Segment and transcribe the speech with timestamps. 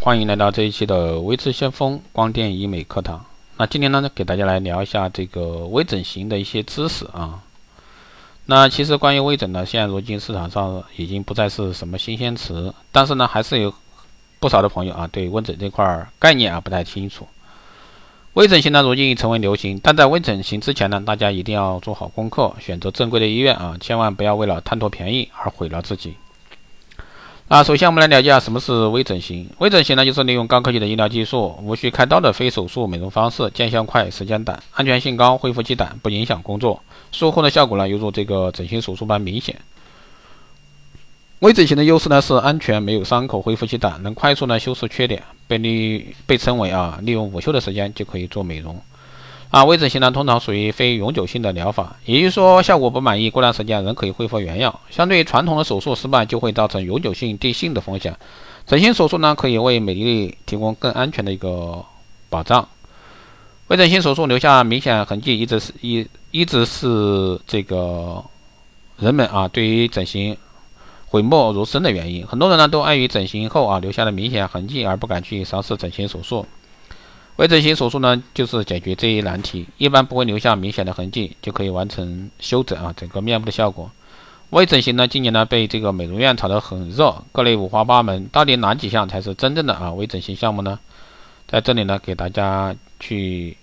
[0.00, 3.24] 欢迎来到这一期的微智先锋光电医美课堂。
[3.56, 7.42] 那今天呢，给大家来聊一下这个微整形的一些知识啊。
[8.46, 13.74] 那其实关于微整呢，现在如今市场上已经不再是什么新鲜词，但是呢，还是有
[14.38, 17.26] 不少的朋友啊，对微整这块概念啊不太清楚。
[18.34, 26.14] 微整形呢，如今已成为流行，但在微整形之前呢，大家一定要做好功课，选择正规的医院啊，千万不要为了贪图便宜而毁了自己。
[27.48, 29.48] 啊首先我们来了解下什么是微整形。
[29.56, 36.82] 微整形呢，就是利用高科技的医疗技术，无需开刀的非手术美容方式，见效快，时间短，安全性高，恢复期短，不影响工作。
[37.10, 39.56] 术后的效果呢，犹如这个整形手术般明显。
[41.38, 48.78] 微整形的优势呢是安全，没有伤口，恢复期短，能快速呢修饰缺点，被利被称为啊，利用午休的时间就可以做美容。
[49.50, 54.78] 啊，微整形呢通常属于非永久性的疗法，也就是说效果不满意，过段时间仍可以恢复原样。
[54.90, 58.14] 相对于传统的手术失败就会造成永久性定性的风险，
[58.66, 61.82] 整形手术呢可以为美丽提供更安全的一个
[62.28, 62.68] 保障。
[63.68, 68.22] 微整形手术留下明显痕迹，一直是一一直是这个
[68.98, 70.36] 人们啊对于整形
[71.06, 72.26] 讳莫如深的原因。
[72.26, 76.44] 很多人呢都碍于整形后啊留下了明显痕迹而不敢去尝试整形手术。
[77.38, 83.88] 微整形手术呢，就是解决这一难题，一般不会留下明显的痕迹，就可以完成修整啊整个面部的效果。
[84.50, 90.80] 微整形呢，今年呢被这个美容院炒得很热，各类五花八门，到底哪几项才是真正的啊微整形项目呢？
[91.46, 93.56] 在这里呢，给大家去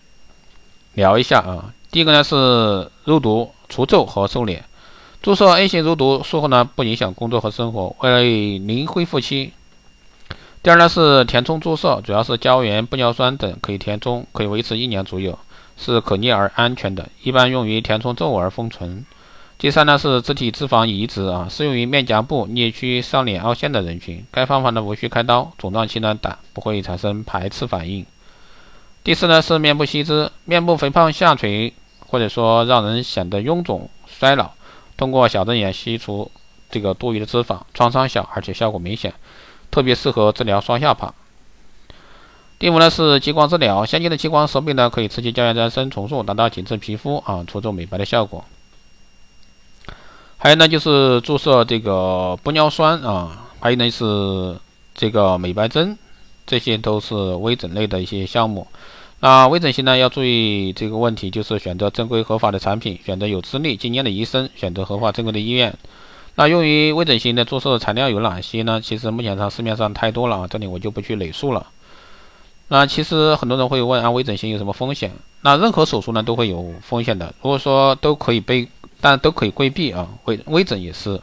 [0.94, 1.74] 聊一下啊。
[1.92, 4.64] 第一个呢是肉毒、除皱和瘦脸。
[5.22, 9.52] 注射 A 型肉毒术后呢，不影响工作和生活，为零恢复期。
[10.66, 15.38] 第二呢是填充注射，主要是胶原、玻尿酸等可以填充，可以维持一年左右，
[15.78, 19.06] 是可逆而安全的，一般用于填充皱而封存。
[19.60, 28.04] 第三呢是自体脂肪移植啊，适用于面颊部、颞区、上脸凹陷的人群，该方法呢无需开刀，肿胀期呢短，不会产生排斥反应。
[29.04, 31.72] 第四呢是面部吸脂，面部肥胖下垂
[32.08, 34.50] 或者说让人显得臃肿、衰老，
[34.98, 36.32] 通过小针眼吸除
[36.72, 39.14] 这个多余的脂肪，创伤小而且效果明显。
[39.76, 41.14] 特别适合治疗双下巴。
[42.58, 48.46] 第五呢是激光治疗，先进的激光设备呢可以刺激胶原再生重塑，达到紧致皮肤啊、除皱美白的效果。
[50.38, 54.58] 还有呢就是注射这个玻尿酸啊，还有呢是
[54.94, 55.98] 这个美白针，
[56.48, 58.66] 这些都是微整类的一些项目。
[59.20, 65.78] 那微整形呢要注意这个问题，就是选择正规合法的产品，选择有资历、经验的医生，选择合法正规的医院。
[66.36, 68.82] 那用于微整形的注射材料有哪些呢？
[68.82, 71.66] 其实目前上市面上太多了啊，这里我就不去累述了。
[72.68, 75.12] 那其实很多人会问啊，微整形有什么风险？
[75.42, 77.34] 那任何手术呢都会有风险的。
[77.42, 78.68] 如果说都可以被，
[79.00, 81.22] 但都可以规避啊，微微整也是，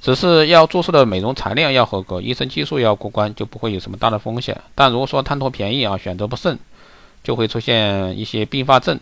[0.00, 4.60] 只是要注射的美容材料要合格，医生技术要过关，就不会有什么大的风险。
[4.74, 6.58] 但如果说贪图便宜啊，选择不慎，
[7.24, 9.00] 就会出现一些并发症。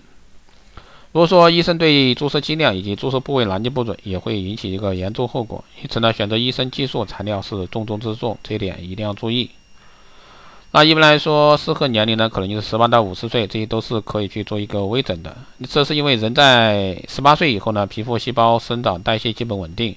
[1.13, 5.63] 如果说医生对注射剂量以及注射部位拿捏不准，也会引起一个严重后果。
[5.83, 9.51] 因此呢，选择医生技术材料是重中之重，这一点一定要注意。
[10.71, 15.37] 那一般来说，适合年龄呢，可能就是十八到五十岁，这些都是可以去做一个微整的。
[15.69, 19.93] 这是因为人在十八岁以后呢，皮肤细胞生长代谢基本稳定；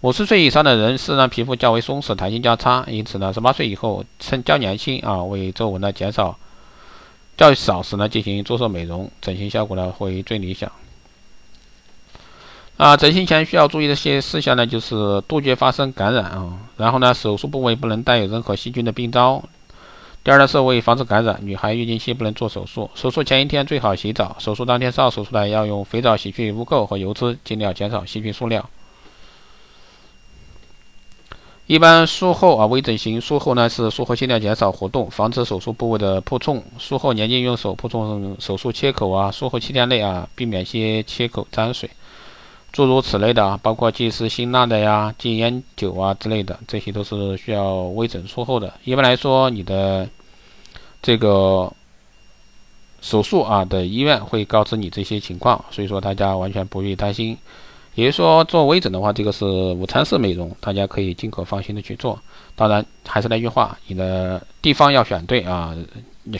[0.00, 2.86] 五十岁以上的人是呢，皮肤较为松弛，弹性较差。
[2.88, 6.34] 因此呢，十八岁以后趁较年轻啊，为皱纹呢减少。
[7.36, 10.70] 较少时呢，进行注射美容整形效果呢会最理想。
[12.76, 16.58] 啊，整形前需要注意的一些事项呢，就是杜绝发生感染啊。
[16.76, 19.42] 然后呢，手术部位不能带有任何细菌的病灶。
[20.24, 22.90] 第二呢，是为防止感染，女孩月经期不能做手术。
[22.94, 28.68] 手术前一天最好洗澡，手术当天上手术台要用肥皂洗去污垢和油脂，尽量减少细菌数量。
[31.66, 36.62] 一般术后啊，微整形术后呢是术后尽量减少活动，防止手术部位的破冲。
[36.78, 41.88] 术后严禁用手碰触手术切口啊，术后七天内啊，避免些切口沾水，
[42.70, 48.74] 诸如此类的啊，包括忌食辛辣的呀、禁烟酒啊之类的，这些都是需要微整术后的。
[48.84, 50.06] 一般来说，你的
[51.00, 51.72] 这个
[53.00, 57.38] 手术啊的医院会告知你这些情况，所以说大家完全不必担心。
[57.94, 62.18] 也就是说，做微整的话，这个是午餐式美容，大家可以尽可放心的去做。
[62.56, 65.74] 当然，还是那句话，你的地方要选对啊，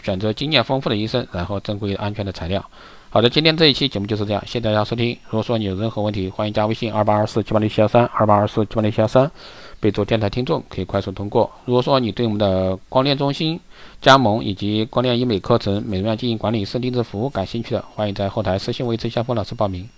[0.03, 2.65] 选择经验丰富的医生，然后正规安全的材料。
[3.09, 5.17] 好的，今天这一期节目就是这样，谢谢大家收听。
[5.27, 9.31] 如果说你有任何问题，欢迎加微信二八二四七八六七幺三二八二四七八六七幺三，
[9.79, 11.49] 备注电台听众，可以快速通过。
[11.65, 13.61] 如果说你对我们的光电中心
[14.00, 19.89] 加盟以及光电医美课程、美容院经营管理、师定制服务感兴趣的，欢迎在后台私信为陈晓峰老师报名。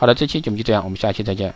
[0.00, 1.54] 好的，这期节目就这样，我们下期再见。